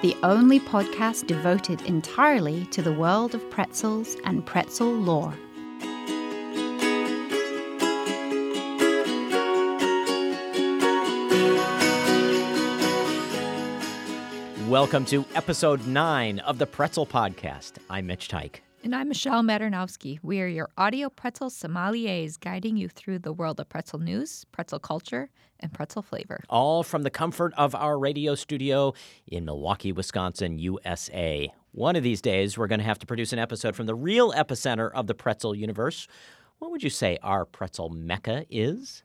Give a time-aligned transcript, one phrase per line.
[0.00, 5.34] The only podcast devoted entirely to the world of pretzels and pretzel lore.
[14.68, 17.72] Welcome to episode nine of the Pretzel Podcast.
[17.90, 18.60] I'm Mitch Teich.
[18.84, 20.18] And I'm Michelle Maternowski.
[20.22, 24.78] We are your audio pretzel sommeliers guiding you through the world of pretzel news, pretzel
[24.78, 26.40] culture, and pretzel flavor.
[26.48, 28.94] All from the comfort of our radio studio
[29.26, 31.52] in Milwaukee, Wisconsin, USA.
[31.72, 34.32] One of these days, we're going to have to produce an episode from the real
[34.32, 36.06] epicenter of the pretzel universe.
[36.60, 39.02] What would you say our pretzel mecca is?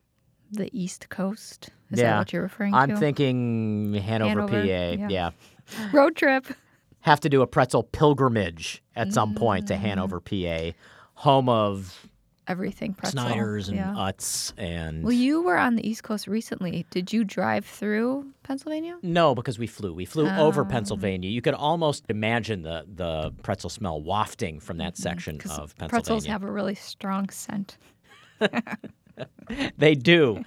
[0.51, 1.71] The East Coast.
[1.91, 2.77] Is that what you're referring to?
[2.77, 4.67] I'm thinking Hanover, Hanover, PA.
[4.67, 5.07] yeah.
[5.09, 5.29] yeah.
[5.91, 6.45] Road trip.
[7.03, 9.79] Have to do a pretzel pilgrimage at some point to mm.
[9.79, 10.71] Hanover, PA,
[11.15, 12.07] home of
[12.45, 13.21] Everything pretzel.
[13.21, 13.93] Snyder's and yeah.
[13.95, 15.03] Utz and.
[15.03, 16.85] Well, you were on the East Coast recently.
[16.89, 18.97] Did you drive through Pennsylvania?
[19.01, 19.93] No, because we flew.
[19.93, 20.65] We flew over Oh.
[20.65, 21.29] Pennsylvania.
[21.29, 25.03] You could almost imagine the the pretzel smell wafting from that mm-hmm.
[25.03, 25.89] section Because of Pennsylvania.
[25.89, 27.77] pretzels have a really strong scent.
[29.77, 30.43] They do.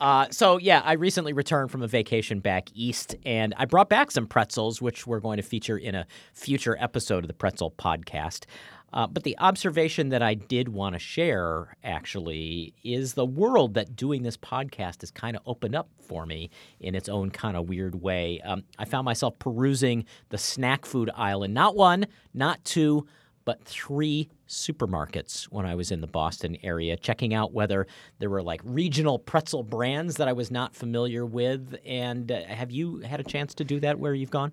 [0.00, 4.10] Uh, so yeah, I recently returned from a vacation back east, and I brought back
[4.10, 8.44] some pretzels, which we're going to feature in a future episode of the Pretzel Podcast.
[8.92, 13.96] Uh, but the observation that I did want to share actually is the world that
[13.96, 17.68] doing this podcast has kind of opened up for me in its own kind of
[17.68, 18.40] weird way.
[18.42, 23.06] Um, I found myself perusing the snack food aisle in not one, not two,
[23.46, 27.86] but three supermarkets when I was in the Boston area, checking out whether
[28.18, 31.76] there were like regional pretzel brands that I was not familiar with.
[31.86, 34.52] And uh, have you had a chance to do that where you've gone?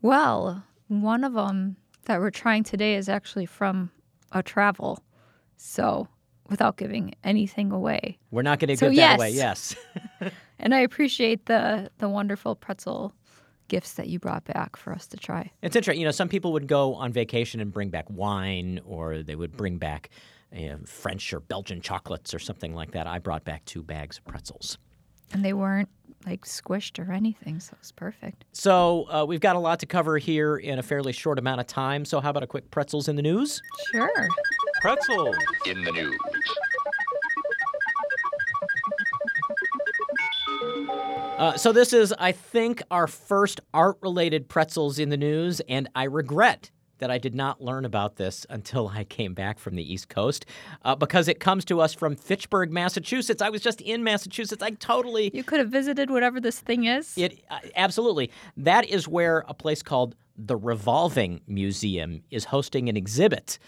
[0.00, 3.90] Well, one of them that we're trying today is actually from
[4.32, 5.02] a travel.
[5.56, 6.08] So,
[6.48, 8.18] without giving anything away.
[8.30, 9.30] We're not going to So, give that away.
[9.32, 9.76] yes.
[10.20, 10.32] Yes.
[10.62, 13.14] And I appreciate the the wonderful pretzel
[13.70, 15.50] gifts that you brought back for us to try.
[15.62, 16.00] it's interesting.
[16.00, 19.56] You know, some people would go on vacation and bring back wine, or they would
[19.56, 20.10] bring back
[20.52, 23.06] you know, French or Belgian chocolates or something like that.
[23.06, 24.76] I brought back two bags of pretzels.
[25.32, 25.88] And they weren't
[26.26, 28.44] like squished or anything, so it was perfect.
[28.52, 31.66] So uh, we've got a lot to cover here in a fairly short amount of
[31.66, 32.04] time.
[32.04, 33.62] So how about a quick pretzels in the news?
[33.92, 34.28] Sure.
[34.82, 35.32] Pretzel.
[35.66, 36.18] in the news.
[41.40, 46.04] Uh, so this is, I think, our first art-related pretzels in the news, and I
[46.04, 50.10] regret that I did not learn about this until I came back from the East
[50.10, 50.44] Coast,
[50.84, 53.40] uh, because it comes to us from Fitchburg, Massachusetts.
[53.40, 54.62] I was just in Massachusetts.
[54.62, 57.16] I totally You could have visited whatever this thing is.
[57.16, 58.30] it uh, absolutely.
[58.58, 63.58] That is where a place called the Revolving Museum is hosting an exhibit.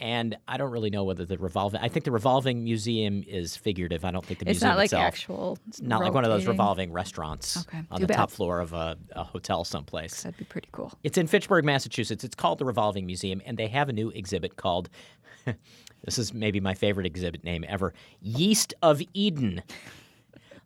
[0.00, 1.80] And I don't really know whether the revolving.
[1.80, 4.04] I think the revolving museum is figurative.
[4.04, 5.04] I don't think the it's museum not like itself.
[5.04, 5.58] actual.
[5.68, 8.72] It's not like one of those revolving restaurants Okay, on too the top floor of
[8.72, 10.24] a, a hotel someplace.
[10.24, 10.92] That'd be pretty cool.
[11.04, 12.24] It's in Fitchburg, Massachusetts.
[12.24, 14.88] It's called the Revolving Museum, and they have a new exhibit called.
[16.04, 19.62] this is maybe my favorite exhibit name ever: Yeast of Eden.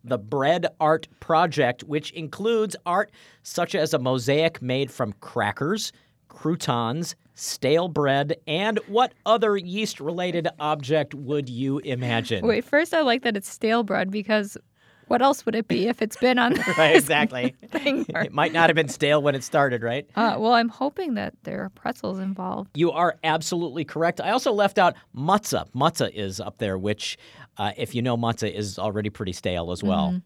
[0.05, 3.11] The Bread Art Project, which includes art
[3.43, 5.91] such as a mosaic made from crackers,
[6.29, 12.45] croutons, stale bread, and what other yeast related object would you imagine?
[12.45, 14.59] Wait, first I like that it's stale bread because
[15.07, 17.55] what else would it be if it's been on Right, exactly.
[17.69, 18.07] thing?
[18.09, 20.09] it might not have been stale when it started, right?
[20.17, 22.71] Uh, well, I'm hoping that there are pretzels involved.
[22.75, 24.21] You are absolutely correct.
[24.21, 25.71] I also left out matzah.
[25.75, 27.19] Matzah is up there, which,
[27.59, 30.21] uh, if you know matzah, is already pretty stale as well.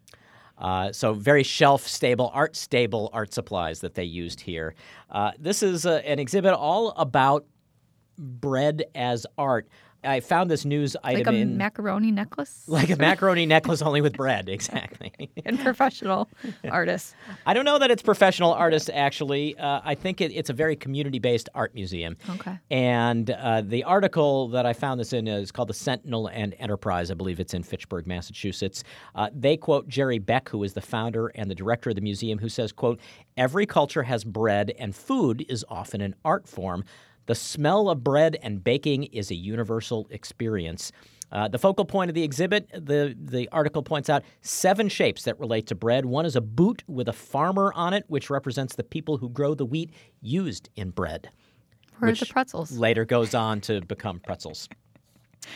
[0.60, 4.74] Uh, so very shelf stable, art stable art supplies that they used here.
[5.10, 7.46] Uh, this is uh an exhibit all about
[8.18, 9.66] bread as art.
[10.02, 12.64] I found this news item Like a in macaroni necklace?
[12.66, 14.48] like a macaroni necklace, only with bread.
[14.48, 15.12] Exactly.
[15.44, 16.28] and professional
[16.70, 17.14] artists.
[17.46, 19.58] I don't know that it's professional artists, actually.
[19.58, 22.16] Uh, I think it, it's a very community based art museum.
[22.30, 22.58] Okay.
[22.70, 27.10] And uh, the article that I found this in is called The Sentinel and Enterprise.
[27.10, 28.84] I believe it's in Fitchburg, Massachusetts.
[29.14, 32.38] Uh, they quote Jerry Beck, who is the founder and the director of the museum,
[32.38, 33.00] who says, quote,
[33.36, 36.84] every culture has bread and food is often an art form.
[37.30, 40.90] The smell of bread and baking is a universal experience.
[41.30, 45.38] Uh, the focal point of the exhibit, the, the article points out seven shapes that
[45.38, 46.06] relate to bread.
[46.06, 49.54] One is a boot with a farmer on it, which represents the people who grow
[49.54, 51.30] the wheat used in bread.
[52.00, 52.72] Where the pretzels?
[52.76, 54.68] Later goes on to become pretzels.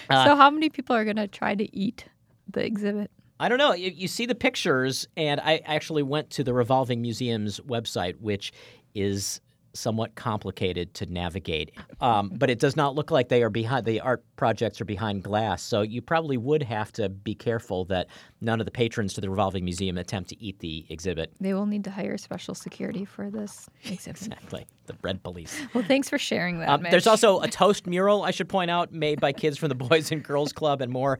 [0.09, 2.05] so, how many people are going to try to eat
[2.49, 3.11] the exhibit?
[3.41, 3.75] I don't know.
[3.75, 8.53] You, you see the pictures, and I actually went to the Revolving Museum's website, which
[8.95, 9.41] is
[9.75, 11.73] somewhat complicated to navigate.
[12.01, 13.85] Um, but it does not look like they are behind.
[13.85, 18.09] They art projects are behind glass, so you probably would have to be careful that
[18.41, 21.33] none of the patrons to the revolving museum attempt to eat the exhibit.
[21.41, 24.23] They will need to hire special security for this exhibit.
[24.23, 25.61] Exactly, the bread police.
[25.75, 26.69] Well, thanks for sharing that.
[26.69, 29.75] Um, there's also a toast mural, I should point out, made by kids from the
[29.75, 31.19] Boys and Girls Club and more.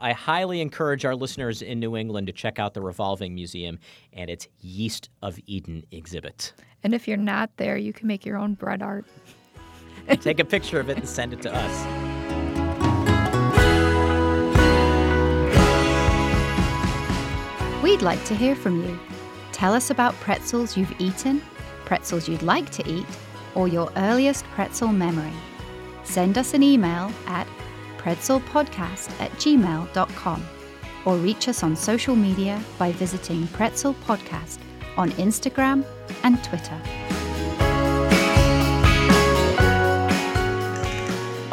[0.00, 3.78] I highly encourage our listeners in New England to check out the Revolving Museum
[4.12, 6.52] and its Yeast of Eden exhibit.
[6.82, 9.06] And if you're not there, you can make your own bread art.
[10.20, 12.03] Take a picture of it and send it to us.
[17.84, 18.98] We'd like to hear from you.
[19.52, 21.42] Tell us about pretzels you've eaten,
[21.84, 23.04] pretzels you'd like to eat,
[23.54, 25.34] or your earliest pretzel memory.
[26.02, 27.46] Send us an email at
[27.98, 30.42] pretzelpodcast at gmail.com
[31.04, 34.60] or reach us on social media by visiting Pretzel Podcast
[34.96, 35.84] on Instagram
[36.22, 36.80] and Twitter.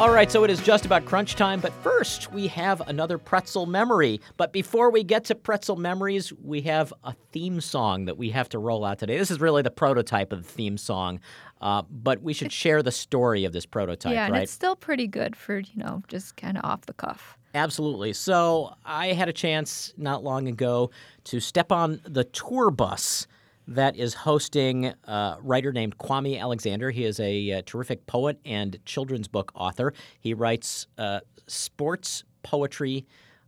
[0.02, 3.66] All right, so it is just about crunch time, but first we have another pretzel
[3.66, 4.20] memory.
[4.36, 8.48] But before we get to pretzel memories, we have a theme song that we have
[8.48, 9.16] to roll out today.
[9.16, 11.20] This is really the prototype of the theme song,
[11.60, 14.42] uh, but we should share the story of this prototype, yeah, and right?
[14.42, 17.38] it's still pretty good for, you know, just kind of off the cuff.
[17.54, 18.12] Absolutely.
[18.12, 20.90] So I had a chance not long ago
[21.26, 23.28] to step on the tour bus
[23.68, 26.90] that is hosting a writer named Kwame Alexander.
[26.90, 29.92] He is a uh, terrific poet and children's book author.
[30.20, 33.06] He writes uh, sports poetry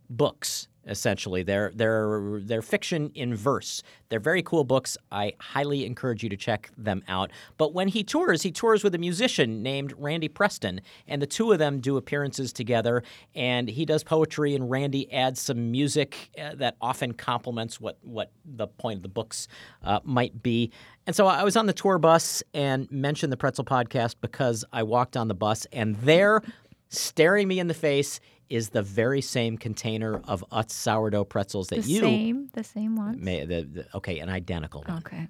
[0.09, 0.67] books.
[0.87, 3.81] Essentially, they're they're they're fiction in verse.
[4.09, 4.97] They're very cool books.
[5.11, 7.31] I highly encourage you to check them out.
[7.57, 11.51] But when he tours, he tours with a musician named Randy Preston, and the two
[11.51, 13.03] of them do appearances together.
[13.33, 18.31] And he does poetry, and Randy adds some music uh, that often complements what what
[18.45, 19.47] the point of the books
[19.83, 20.71] uh, might be.
[21.07, 24.83] And so I was on the tour bus and mentioned the Pretzel Podcast because I
[24.83, 26.41] walked on the bus, and there,
[26.89, 31.83] staring me in the face, is the very same container of Utz sourdough pretzels that
[31.83, 33.23] The you same, the same one.
[33.23, 34.97] may the, the okay an identical one.
[34.99, 35.27] Okay.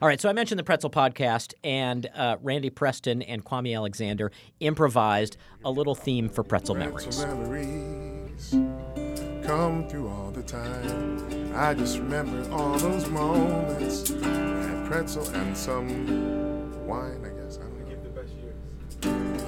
[0.00, 4.32] All right, so I mentioned the Pretzel Podcast, and uh, Randy Preston and Kwame Alexander
[4.60, 7.04] improvised a little theme for Pretzel Memories.
[7.04, 8.50] Pretzel memories
[9.46, 11.52] come through all the time.
[11.54, 14.10] I just remember all those moments.
[14.10, 17.20] I had pretzel and some wine,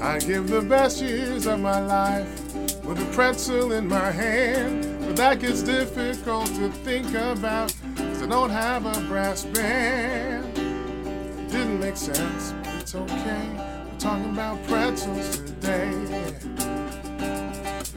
[0.00, 2.54] I give the best years of my life
[2.84, 5.00] with a pretzel in my hand.
[5.00, 10.54] But that gets difficult to think about, cause I don't have a brass band.
[11.50, 13.48] Didn't make sense, but it's okay.
[13.90, 16.34] We're talking about pretzels today.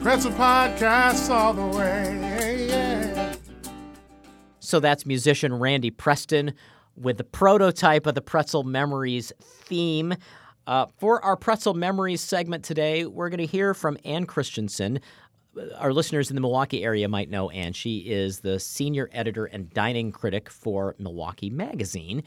[0.00, 3.36] Pretzel podcasts all the way.
[4.60, 6.54] So that's musician Randy Preston
[6.96, 10.14] with the prototype of the Pretzel Memories theme.
[10.70, 15.00] Uh, for our Pretzel Memories segment today, we're going to hear from Ann Christensen.
[15.76, 17.72] Our listeners in the Milwaukee area might know Ann.
[17.72, 22.22] She is the senior editor and dining critic for Milwaukee Magazine.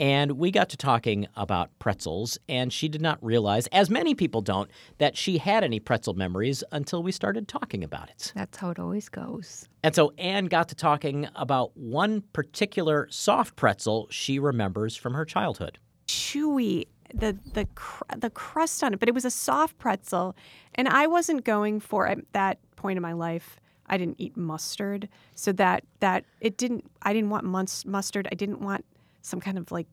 [0.00, 4.40] And we got to talking about pretzels, and she did not realize, as many people
[4.40, 4.68] don't,
[4.98, 8.32] that she had any pretzel memories until we started talking about it.
[8.34, 9.68] That's how it always goes.
[9.84, 15.24] And so Ann got to talking about one particular soft pretzel she remembers from her
[15.24, 15.78] childhood.
[16.08, 20.34] chewy the the cr- the crust on it but it was a soft pretzel
[20.74, 25.08] and I wasn't going for at that point in my life I didn't eat mustard
[25.34, 28.84] so that that it didn't I didn't want mus- mustard I didn't want
[29.22, 29.86] some kind of like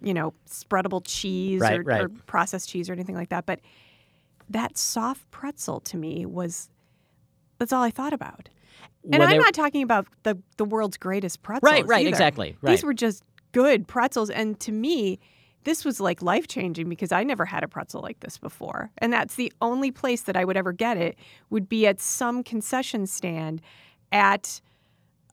[0.00, 2.02] you know spreadable cheese Right, or, right.
[2.02, 3.60] or processed cheese or anything like that but
[4.48, 6.70] that soft pretzel to me was
[7.58, 8.48] that's all I thought about
[9.12, 12.08] and I'm not talking about the the world's greatest pretzels Right, right, either.
[12.08, 12.70] exactly, right.
[12.72, 13.22] These were just
[13.52, 15.18] good pretzels, and to me,
[15.66, 19.12] this was like life changing because I never had a pretzel like this before, and
[19.12, 21.18] that's the only place that I would ever get it
[21.50, 23.60] would be at some concession stand
[24.12, 24.60] at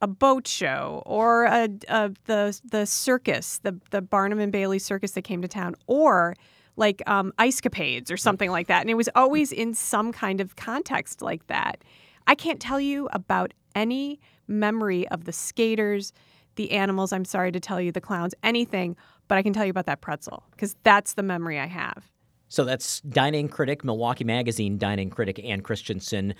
[0.02, 5.12] a boat show or a, a the the circus, the the Barnum and Bailey circus
[5.12, 6.36] that came to town, or
[6.76, 8.82] like um, ice capades or something like that.
[8.82, 11.84] And it was always in some kind of context like that.
[12.26, 16.12] I can't tell you about any memory of the skaters,
[16.56, 17.14] the animals.
[17.14, 18.96] I'm sorry to tell you, the clowns, anything.
[19.28, 22.10] But I can tell you about that pretzel because that's the memory I have.
[22.50, 26.36] So that's dining critic, Milwaukee Magazine dining critic Ann Christensen,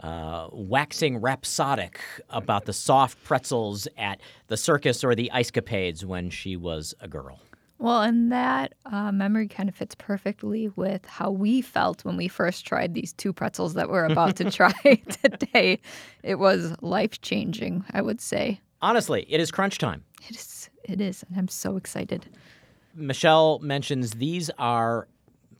[0.00, 1.98] uh, waxing rhapsodic
[2.30, 7.08] about the soft pretzels at the circus or the ice capades when she was a
[7.08, 7.40] girl.
[7.78, 12.28] Well, and that uh, memory kind of fits perfectly with how we felt when we
[12.28, 14.72] first tried these two pretzels that we're about to try
[15.22, 15.80] today.
[16.22, 18.60] It was life changing, I would say.
[18.86, 20.04] Honestly, it is crunch time.
[20.28, 20.70] It is.
[20.84, 22.26] It is, and I'm so excited.
[22.94, 25.08] Michelle mentions these are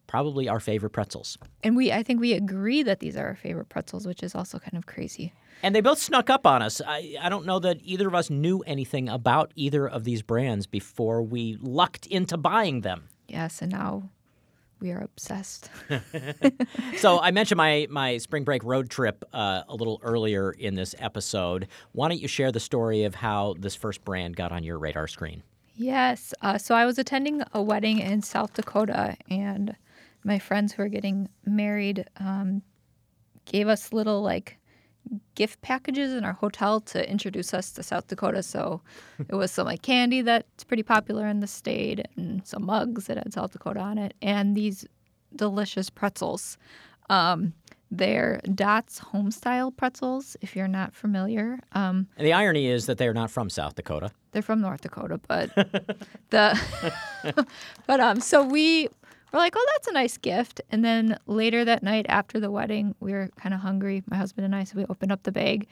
[0.06, 1.36] probably our favorite pretzels.
[1.64, 4.60] And we, I think we agree that these are our favorite pretzels, which is also
[4.60, 5.32] kind of crazy.
[5.64, 6.80] And they both snuck up on us.
[6.86, 10.68] I, I don't know that either of us knew anything about either of these brands
[10.68, 13.08] before we lucked into buying them.
[13.26, 14.08] Yes, and now
[14.80, 15.70] we are obsessed.
[16.98, 20.94] so I mentioned my my spring break road trip uh, a little earlier in this
[20.98, 21.68] episode.
[21.92, 25.08] Why don't you share the story of how this first brand got on your radar
[25.08, 25.42] screen?
[25.74, 26.32] Yes.
[26.40, 29.76] Uh, so I was attending a wedding in South Dakota, and
[30.24, 32.62] my friends who were getting married um,
[33.44, 34.58] gave us little like
[35.34, 38.42] gift packages in our hotel to introduce us to South Dakota.
[38.42, 38.82] So
[39.28, 43.18] it was some like candy that's pretty popular in the state and some mugs that
[43.18, 44.86] had South Dakota on it and these
[45.34, 46.58] delicious pretzels.
[47.10, 47.54] Um,
[47.90, 51.60] they're Dots homestyle pretzels, if you're not familiar.
[51.72, 54.10] Um, and the irony is that they're not from South Dakota.
[54.32, 55.54] They're from North Dakota, but
[56.30, 57.46] the
[57.86, 58.88] but um so we
[59.32, 60.60] we're like, oh, that's a nice gift.
[60.70, 64.44] And then later that night after the wedding, we were kind of hungry, my husband
[64.44, 65.66] and I, so we opened up the bag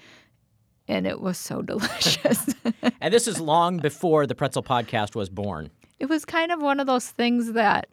[0.89, 2.55] and it was so delicious.
[3.01, 5.71] and this is long before the Pretzel Podcast was born.
[5.99, 7.89] It was kind of one of those things that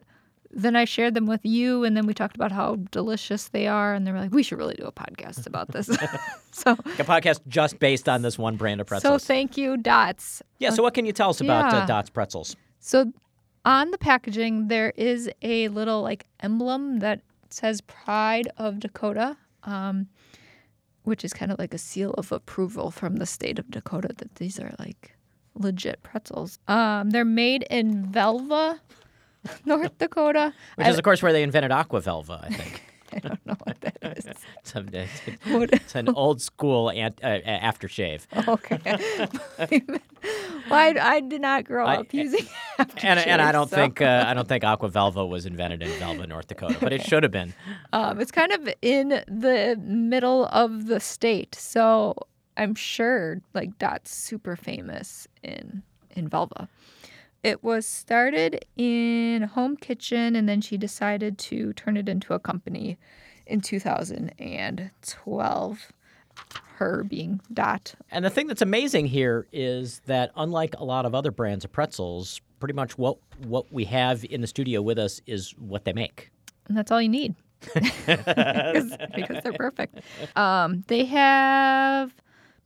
[0.54, 3.94] then I shared them with you, and then we talked about how delicious they are,
[3.94, 5.86] and they were like, "We should really do a podcast about this."
[6.52, 9.22] so a podcast just based on this one brand of pretzels.
[9.22, 10.42] So thank you, Dots.
[10.58, 10.70] Yeah.
[10.70, 11.82] So what can you tell us about uh, yeah.
[11.84, 12.54] uh, Dots pretzels?
[12.80, 13.12] So
[13.64, 20.08] on the packaging, there is a little like emblem that says Pride of Dakota, um,
[21.04, 24.36] which is kind of like a seal of approval from the state of Dakota that
[24.36, 25.16] these are like
[25.54, 26.58] legit pretzels.
[26.68, 28.80] Um, they're made in Velva,
[29.64, 30.54] North Dakota.
[30.76, 32.82] Which is, of course, where they invented Aqua Velva, I think.
[33.16, 34.26] I don't know what that is.
[34.58, 34.84] it's, a,
[35.44, 38.26] it's, an old school ant, uh, aftershave.
[38.48, 38.80] Okay.
[40.70, 42.46] well, I, I, did not grow I, up using
[42.78, 43.04] aftershave.
[43.04, 43.76] And, and I don't so.
[43.76, 47.02] think uh, I don't think Aqua Velva was invented in Velva, North Dakota, but it
[47.02, 47.52] should have been.
[47.92, 52.14] Um, it's kind of in the middle of the state, so
[52.56, 56.68] I'm sure like Dot's super famous in in Velva.
[57.42, 62.34] It was started in a home kitchen and then she decided to turn it into
[62.34, 62.98] a company
[63.46, 65.92] in 2012.
[66.76, 67.94] Her being Dot.
[68.10, 71.70] And the thing that's amazing here is that unlike a lot of other brands of
[71.70, 75.92] pretzels, pretty much what what we have in the studio with us is what they
[75.92, 76.30] make.
[76.68, 77.34] And that's all you need.
[77.74, 80.00] because, because, they're perfect.
[80.36, 82.12] Um, they have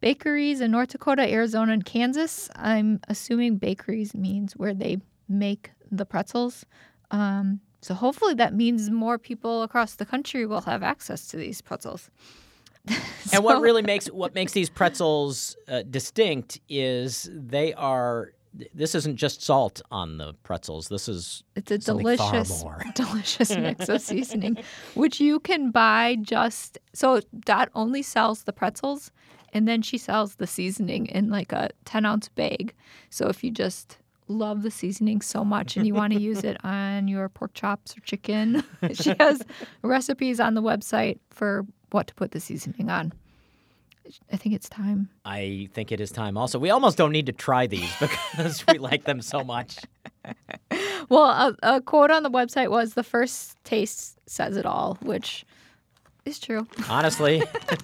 [0.07, 2.49] bakeries in North Dakota, Arizona, and Kansas.
[2.55, 4.99] I'm assuming bakeries means where they
[5.29, 6.65] make the pretzels.
[7.11, 11.61] Um, so hopefully that means more people across the country will have access to these
[11.61, 12.09] pretzels.
[12.89, 12.95] so,
[13.33, 18.31] and what really makes what makes these pretzels uh, distinct is they are
[18.75, 20.89] this isn't just salt on the pretzels.
[20.89, 24.59] This is it's a delicious, delicious mix of seasoning,
[24.95, 29.11] which you can buy just so Dot only sells the pretzels,
[29.57, 32.75] and then she sells the seasoning in like a 10 ounce bag.
[33.09, 33.97] So if you just
[34.29, 37.97] love the seasoning so much and you want to use it on your pork chops
[37.97, 39.43] or chicken, she has
[39.81, 43.15] recipes on the website for what to put the seasoning on.
[44.31, 45.09] I think it's time.
[45.25, 46.59] I think it is time also.
[46.59, 49.79] We almost don't need to try these because we like them so much.
[51.09, 55.47] Well, a, a, quote on the website was the first taste says it all, which
[56.27, 56.67] is true.
[56.89, 57.43] Honestly,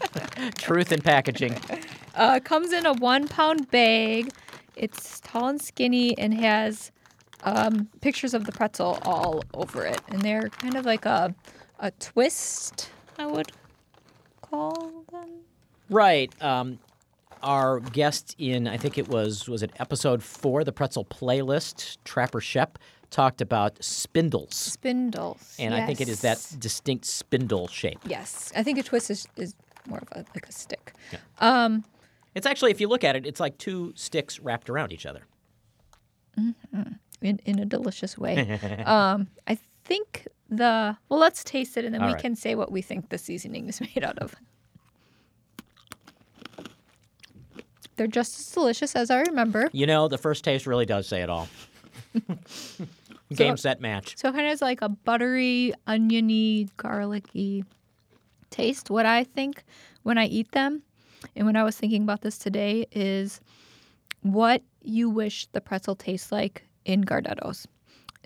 [0.59, 1.57] truth in packaging.
[2.15, 4.33] Uh, comes in a one pound bag.
[4.77, 6.91] It's tall and skinny and has
[7.45, 10.01] um, pictures of the pretzel all over it.
[10.09, 11.35] And they're kind of like a,
[11.79, 13.53] a twist, I would
[14.41, 15.29] call them.
[15.89, 16.33] Right.
[16.43, 16.79] Um,
[17.43, 22.41] our guest in, I think it was, was it episode four, the pretzel playlist, Trapper
[22.41, 22.79] Shep,
[23.13, 24.55] talked about spindles.
[24.57, 25.55] Spindles.
[25.59, 25.83] And yes.
[25.83, 28.01] I think it is that distinct spindle shape.
[28.05, 28.51] Yes.
[28.57, 29.55] I think a twist is, is
[29.87, 30.95] more of a like a stick.
[31.13, 31.19] Yeah.
[31.39, 31.85] Um,
[32.35, 35.23] it's actually, if you look at it, it's like two sticks wrapped around each other.
[36.39, 36.93] Mm-hmm.
[37.21, 38.59] In, in a delicious way.
[38.87, 42.23] um, I think the, well, let's taste it and then All we right.
[42.23, 44.35] can say what we think the seasoning is made out of.
[47.97, 49.69] They're just as delicious as I remember.
[49.73, 51.49] You know, the first taste really does say it all.
[53.35, 54.17] Game, so, set, match.
[54.17, 57.65] So kind of like a buttery, oniony, garlicky
[58.51, 58.91] taste.
[58.91, 59.65] What I think
[60.03, 60.83] when I eat them,
[61.37, 63.41] and when I was thinking about this today, is
[64.23, 67.67] what you wish the pretzel tastes like in Gardetto's.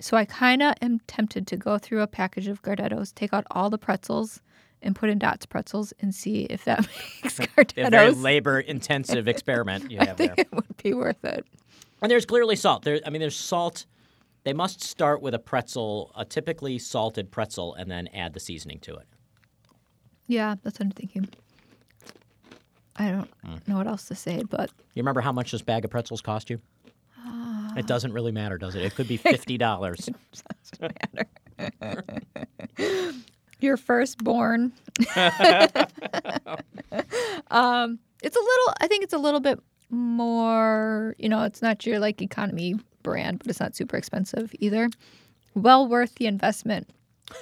[0.00, 3.46] So I kind of am tempted to go through a package of Gardetto's, take out
[3.50, 4.40] all the pretzels,
[4.82, 6.80] and put in Dots pretzels and see if that
[7.22, 7.86] makes Gardetto's.
[7.86, 10.44] a very labor-intensive experiment you have I think there.
[10.44, 11.46] It would be worth it.
[12.02, 12.82] And there's clearly salt.
[12.82, 13.86] There, I mean, there's salt
[14.46, 18.78] They must start with a pretzel, a typically salted pretzel, and then add the seasoning
[18.82, 19.06] to it.
[20.28, 21.28] Yeah, that's what I'm thinking.
[22.94, 23.66] I don't Mm.
[23.66, 26.48] know what else to say, but You remember how much this bag of pretzels cost
[26.48, 26.60] you?
[27.18, 27.74] Ah.
[27.76, 28.82] it doesn't really matter, does it?
[28.84, 30.08] It could be fifty dollars.
[30.78, 30.96] doesn't
[31.58, 32.04] matter.
[33.60, 34.72] your firstborn.
[37.50, 38.74] um, it's a little.
[38.80, 39.58] I think it's a little bit
[39.90, 41.16] more.
[41.18, 42.76] You know, it's not your like economy
[43.06, 44.90] brand, but it's not super expensive either.
[45.54, 46.90] Well worth the investment.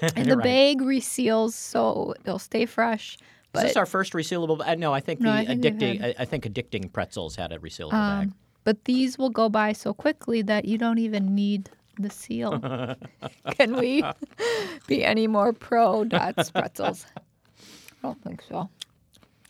[0.17, 0.45] And the Right.
[0.45, 3.17] bag reseals, so it'll stay fresh.
[3.17, 3.21] Is
[3.53, 4.61] But this is our first resealable?
[4.67, 6.01] Uh, no, I think No, the I think addicting.
[6.01, 8.29] had- I, I think addicting pretzels had a resealable bag.
[8.29, 12.59] um, but these will go by so quickly that you don't even need the seal.
[13.59, 14.03] Can we
[14.87, 17.07] be any more pro Dots pretzels?
[17.17, 18.69] I don't think so.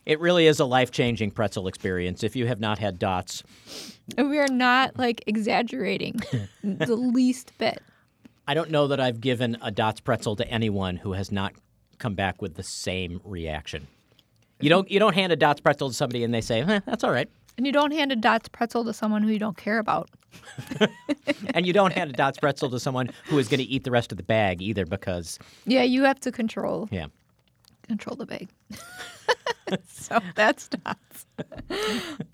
[0.07, 2.23] It really is a life changing pretzel experience.
[2.23, 3.43] If you have not had dots,
[4.19, 6.21] And we are not like exaggerating
[6.63, 7.83] the least bit.
[8.47, 11.55] I don't know that I've given a dots pretzel to anyone who has not
[11.99, 13.87] come back with the same reaction.
[14.61, 17.03] You don't you don't hand a dots pretzel to somebody and they say, eh, "That's
[17.05, 19.79] all right," And you don't hand a Dots pretzel to someone who you don't care
[19.79, 20.11] about.
[21.55, 23.91] and you don't hand a dots pretzel to someone who is going to eat the
[23.93, 27.07] rest of the bag either because Yeah, you have to control yeah.
[27.87, 28.49] control the bag.
[29.89, 31.27] so that's Dots.
[31.69, 31.77] we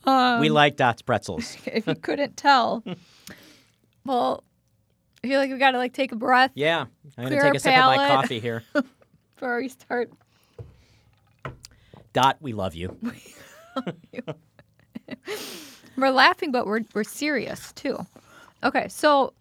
[0.05, 1.57] um, like dots pretzels.
[1.67, 2.83] If you couldn't tell,
[4.05, 4.45] well,
[5.23, 7.55] I feel like we got to like take a breath Yeah, I'm going to take
[7.55, 8.65] a sip of my coffee here.
[9.35, 10.11] before we start.
[12.13, 12.97] Dot, we love you.
[15.97, 17.99] We're laughing, but we're we're serious too.
[18.65, 19.33] Okay, so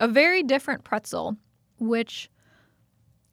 [0.00, 1.36] a very different pretzel,
[1.78, 2.30] which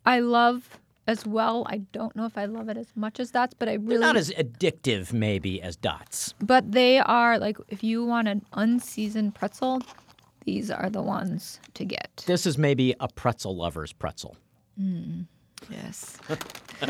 [0.06, 0.80] I love
[1.12, 1.66] as well.
[1.70, 4.00] I don't know if I love it as much as Dots, but I really They're
[4.00, 6.34] not as addictive, maybe, as dots.
[6.42, 9.82] But they are like if you want an unseasoned pretzel,
[10.46, 12.24] these are the ones to get.
[12.26, 14.36] This is maybe a pretzel lover's pretzel.
[15.70, 16.18] Yes.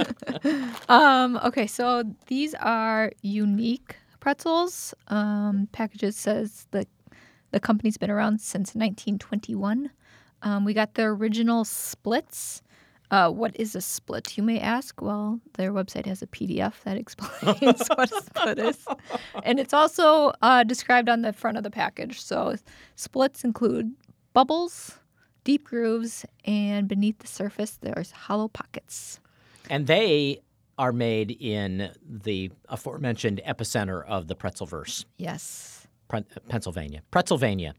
[0.90, 4.94] um, okay, so these are unique pretzels.
[5.08, 6.88] Um, packages says the
[7.52, 9.92] the company's been around since 1921.
[10.44, 12.62] Um, we got the original splits.
[13.12, 15.02] Uh, what is a split, you may ask?
[15.02, 18.88] Well, their website has a PDF that explains what a split is.
[19.44, 22.22] And it's also uh, described on the front of the package.
[22.22, 22.56] So,
[22.96, 23.92] splits include
[24.34, 24.98] bubbles,
[25.44, 29.20] deep grooves, and beneath the surface, there's hollow pockets.
[29.70, 30.40] And they
[30.78, 35.86] are made in the aforementioned epicenter of the pretzelverse, Yes.
[36.08, 37.02] Pre- Pennsylvania.
[37.12, 37.74] Pretzelvania.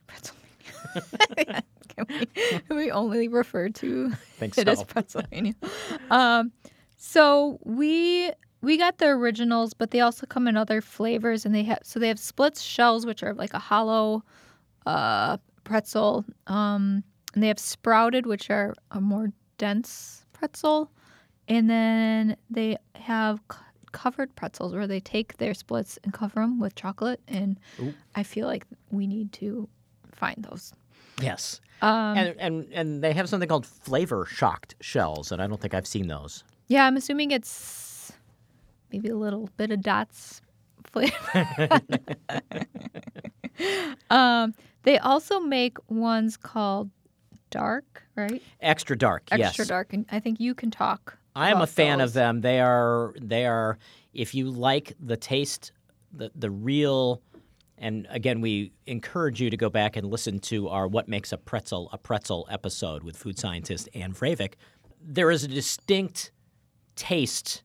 [1.96, 2.06] Can
[2.70, 4.84] we, we only refer to it as so.
[4.84, 5.54] Pennsylvania?
[6.10, 6.52] um,
[6.96, 8.30] so we
[8.62, 11.98] we got the originals, but they also come in other flavors, and they have so
[11.98, 14.22] they have splits shells, which are like a hollow
[14.86, 17.02] uh, pretzel, um,
[17.34, 20.90] and they have sprouted, which are a more dense pretzel,
[21.48, 23.58] and then they have c-
[23.90, 27.58] covered pretzels where they take their splits and cover them with chocolate, and
[28.14, 29.68] I feel like we need to
[30.12, 30.72] find those.
[31.20, 31.60] Yes.
[31.82, 35.74] Um, and, and and they have something called flavor shocked shells, and I don't think
[35.74, 36.44] I've seen those.
[36.68, 38.12] Yeah, I'm assuming it's
[38.92, 40.40] maybe a little bit of dots
[40.84, 41.50] flavor.
[44.10, 46.88] um, they also make ones called
[47.50, 48.40] dark, right?
[48.60, 49.24] Extra dark.
[49.32, 49.68] Extra yes.
[49.68, 51.18] dark, and I think you can talk.
[51.34, 52.10] I am a fan those.
[52.10, 52.42] of them.
[52.42, 53.78] They are they are
[54.14, 55.72] if you like the taste,
[56.12, 57.20] the the real
[57.78, 61.38] and again we encourage you to go back and listen to our What Makes a
[61.38, 64.54] Pretzel a Pretzel episode with food scientist Anne Vravik.
[65.04, 66.30] There is a distinct
[66.96, 67.62] taste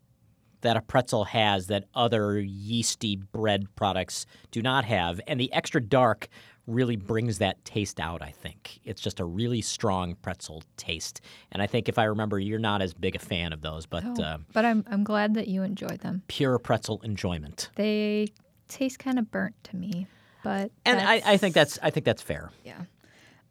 [0.61, 5.21] that a pretzel has that other yeasty bread products do not have.
[5.27, 6.27] And the extra dark
[6.65, 8.79] really brings that taste out, I think.
[8.83, 11.21] It's just a really strong pretzel taste.
[11.51, 14.03] And I think if I remember, you're not as big a fan of those, but
[14.03, 16.23] Oh, uh, but I'm I'm glad that you enjoyed them.
[16.27, 17.69] pure pretzel enjoyment.
[17.75, 18.29] They
[18.67, 20.07] taste kind of burnt to me,
[20.43, 22.51] but And I, I think that's I think that's fair.
[22.63, 22.81] Yeah.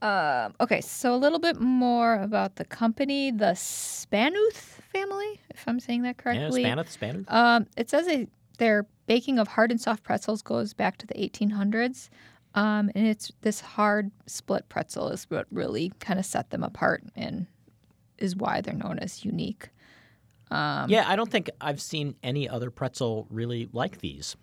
[0.02, 4.52] Um, okay, so a little bit more about the company, the Spanuth
[4.92, 6.64] family, if I'm saying that Yeah, correctly.
[6.64, 7.32] Spanath, Spanath.
[7.32, 11.14] Um, it says they, their baking of hard and soft pretzels goes back to the
[11.14, 12.10] 1800s.
[12.54, 17.04] Um, and it's this hard split pretzel is what really kind of set them apart
[17.14, 17.46] and
[18.18, 19.68] is why they're known as unique.
[20.50, 24.36] Um, yeah, I don't think I've seen any other pretzel really like these.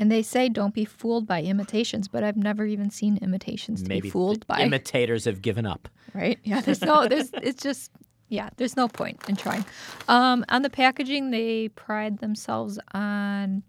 [0.00, 3.88] And they say don't be fooled by imitations, but I've never even seen imitations to
[3.88, 4.60] Maybe be fooled by.
[4.62, 5.88] imitators have given up.
[6.14, 6.38] right?
[6.42, 7.92] Yeah, there's no, there's, it's just,
[8.28, 9.64] yeah, there's no point in trying.
[10.08, 13.62] Um, on the packaging, they pride themselves on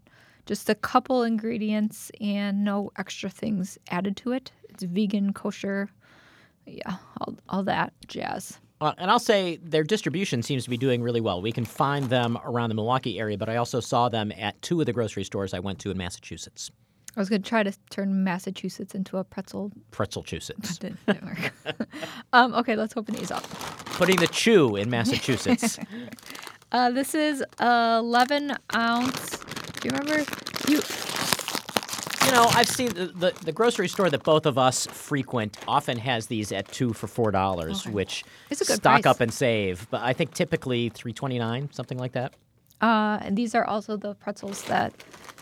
[0.45, 4.51] just a couple ingredients and no extra things added to it.
[4.69, 5.89] It's vegan, kosher,
[6.65, 8.57] yeah, all, all that jazz.
[8.81, 11.39] Uh, and I'll say their distribution seems to be doing really well.
[11.39, 14.79] We can find them around the Milwaukee area, but I also saw them at two
[14.79, 16.71] of the grocery stores I went to in Massachusetts.
[17.15, 19.71] I was going to try to turn Massachusetts into a pretzel.
[19.91, 20.77] Pretzelchusetts.
[20.79, 21.53] Didn't, didn't work.
[22.33, 23.43] um, okay, let's open these up.
[23.85, 25.77] Putting the chew in Massachusetts.
[26.73, 29.37] Uh, this is 11 ounce.
[29.81, 30.23] Do you remember?
[30.69, 30.79] You
[32.31, 35.97] you know, I've seen the, the, the grocery store that both of us frequent often
[35.97, 37.91] has these at two for four dollars, Okay.
[37.91, 39.05] which It's a good stock price.
[39.05, 39.89] up and save.
[39.89, 42.33] But I think typically three twenty nine, something like that.
[42.81, 44.93] Uh, and these are also the pretzels that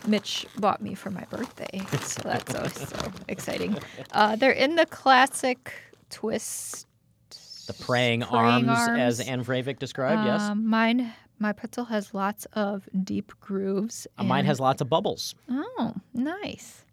[0.06, 1.80] Mitch bought me for my birthday.
[2.02, 3.78] So that's always so exciting.
[4.12, 5.72] Uh, they're in the classic
[6.10, 6.86] twist.
[7.76, 9.20] The praying, Praying arms, as arms.
[9.20, 10.24] Anne Vreivik described.
[10.24, 14.06] yes, Um, mine, my pretzel has lots of deep grooves.
[14.18, 15.34] Uh, mine has lots of bubbles.
[15.48, 16.84] Oh, nice.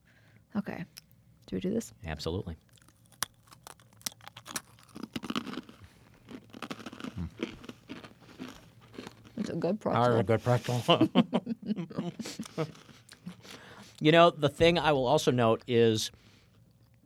[0.55, 0.85] Okay.
[1.47, 1.93] Do we do this?
[2.05, 2.57] Absolutely.
[9.37, 10.23] It's a good pretzel.
[10.23, 11.09] good pretzel.
[14.01, 16.11] you know, the thing I will also note is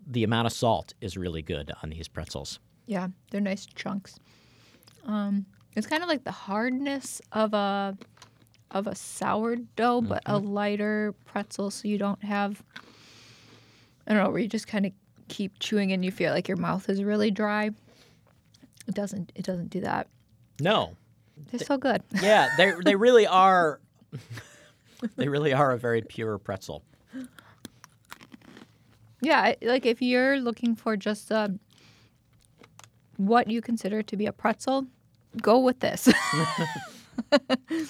[0.08, 2.60] the amount of salt is really good on these pretzels.
[2.92, 4.20] Yeah, they're nice chunks.
[5.06, 5.46] Um,
[5.78, 7.98] it's kind of like the hardness of a
[8.70, 12.62] of a sourdough, but a lighter pretzel, so you don't have.
[14.06, 14.92] I don't know, where you just kind of
[15.30, 17.70] keep chewing and you feel like your mouth is really dry.
[18.90, 19.32] It doesn't.
[19.36, 20.10] It doesn't do that.
[20.60, 20.98] No,
[21.50, 22.04] They're so good.
[22.22, 23.80] yeah, they they really are.
[25.16, 26.84] they really are a very pure pretzel.
[29.22, 31.62] Yeah, like if you're looking for just um,
[33.28, 34.86] what you consider to be a pretzel,
[35.42, 36.10] go with this.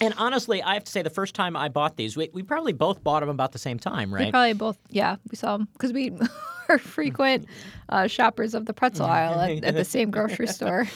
[0.02, 2.74] And honestly, I have to say, the first time I bought these, we, we probably
[2.74, 4.32] both bought them about the same time, We right?
[4.32, 6.12] probably both, yeah, we saw them because we
[6.70, 7.48] are frequent
[7.90, 10.88] uh, shoppers of the pretzel aisle at, at the same grocery store.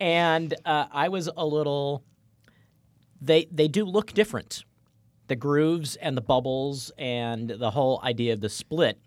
[0.00, 2.02] and uh, I was a little.
[3.20, 4.64] They they do look different.
[5.26, 8.98] The grooves and the bubbles and the whole idea of the split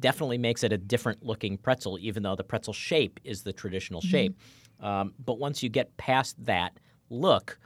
[0.00, 4.00] definitely makes it a different looking pretzel, even though the pretzel shape is the traditional
[4.00, 4.38] shape.
[4.80, 6.78] Um, but once you get past that
[7.10, 7.58] look,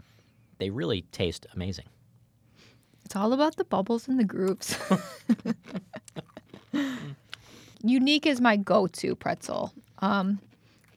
[0.59, 1.87] they really taste amazing.
[3.05, 4.79] It's all about the bubbles and the grooves.
[7.83, 9.73] Unique is my go-to pretzel.
[10.01, 10.41] Um,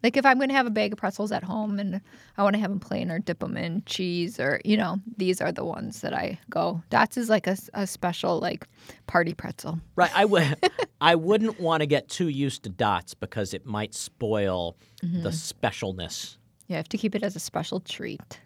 [0.03, 2.01] like if I'm going to have a bag of pretzels at home and
[2.37, 5.41] I want to have them plain or dip them in cheese or you know these
[5.41, 6.81] are the ones that I go.
[6.89, 8.67] Dots is like a, a special like
[9.07, 9.79] party pretzel.
[9.95, 10.11] Right.
[10.15, 10.57] I would.
[11.01, 15.27] I wouldn't want to get too used to dots because it might spoil the mm-hmm.
[15.27, 16.37] specialness.
[16.67, 18.39] You have to keep it as a special treat.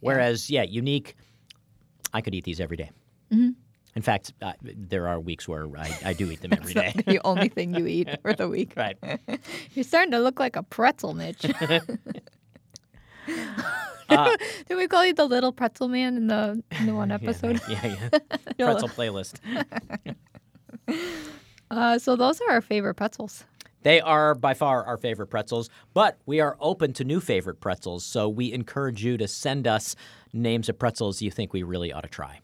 [0.00, 1.16] Whereas, yeah, unique.
[2.14, 2.90] I could eat these every day.
[3.32, 3.50] Mm-hmm.
[3.96, 6.92] In fact, uh, there are weeks where I, I do eat them every day.
[7.06, 8.74] the only thing you eat for the week.
[8.76, 8.98] right.
[9.72, 11.44] You're starting to look like a pretzel, Mitch.
[14.08, 14.36] Uh,
[14.68, 17.60] Did we call you the little pretzel man in the in the one episode?
[17.68, 18.08] yeah,
[18.56, 18.66] yeah.
[18.66, 19.40] Pretzel playlist.
[21.70, 23.44] Uh, so those are our favorite pretzels.
[23.82, 28.04] They are by far our favorite pretzels, but we are open to new favorite pretzels.
[28.04, 29.96] So we encourage you to send us
[30.32, 32.40] names of pretzels you think we really ought to try.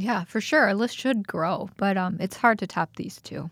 [0.00, 0.60] Yeah, for sure.
[0.62, 3.50] Our list should grow, but um, it's hard to top these two.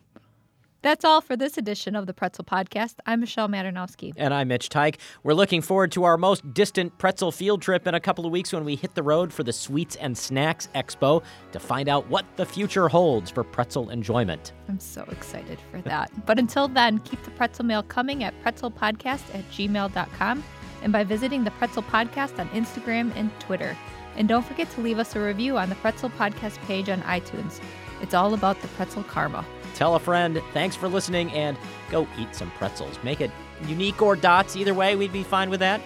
[0.80, 2.94] That's all for this edition of the Pretzel Podcast.
[3.04, 4.14] I'm Michelle Maternowski.
[4.16, 4.96] And I'm Mitch Teich.
[5.24, 8.52] We're looking forward to our most distant pretzel field trip in a couple of weeks
[8.52, 12.24] when we hit the road for the Sweets and Snacks Expo to find out what
[12.37, 14.52] the future holds for pretzel enjoyment.
[14.68, 16.11] I'm so excited for that.
[16.24, 20.44] But until then, keep the pretzel mail coming at pretzelpodcast at gmail.com
[20.82, 23.76] and by visiting the Pretzel Podcast on Instagram and Twitter.
[24.18, 27.61] And don't forget to leave us a review on the Pretzel Podcast page on iTunes.
[28.02, 29.46] It's all about the pretzel karma.
[29.74, 31.57] Tell a friend, thanks for listening, and
[31.88, 32.98] go eat some pretzels.
[33.04, 33.31] Make it
[33.66, 34.57] unique or dots.
[34.57, 35.81] Either way, we'd be fine with that.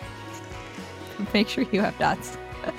[1.35, 2.39] Make sure you have dots.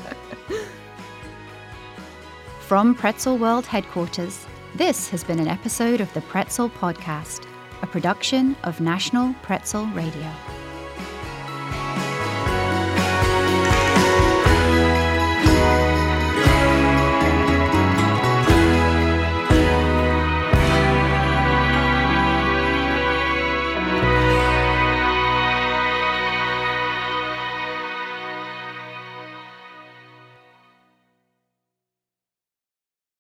[2.62, 7.46] From Pretzel World headquarters, this has been an episode of the Pretzel Podcast,
[7.84, 10.32] a production of National Pretzel Radio.